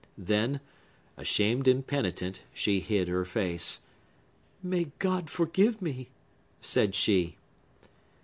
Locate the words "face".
3.23-3.81